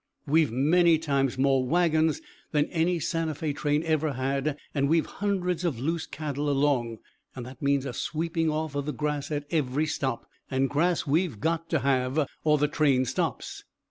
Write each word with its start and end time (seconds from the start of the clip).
We've 0.25 0.51
many 0.51 0.97
times 0.97 1.37
more 1.37 1.63
wagons 1.63 2.21
than 2.51 2.65
any 2.71 2.99
Santa 2.99 3.35
Fé 3.35 3.55
train 3.55 3.83
ever 3.83 4.13
had, 4.13 4.57
and 4.73 4.89
we've 4.89 5.05
hundreds 5.05 5.63
of 5.63 5.79
loose 5.79 6.07
cattle 6.07 6.49
along. 6.49 6.97
That 7.35 7.61
means 7.61 7.85
a 7.85 7.93
sweeping 7.93 8.49
off 8.49 8.73
of 8.73 8.87
the 8.87 8.93
grass 8.93 9.29
at 9.29 9.45
every 9.51 9.85
stop, 9.85 10.25
and 10.49 10.71
grass 10.71 11.05
we've 11.05 11.39
got 11.39 11.69
to 11.69 11.79
have 11.81 12.27
or 12.43 12.57
the 12.57 12.67
train 12.67 13.05
stops. 13.05 13.63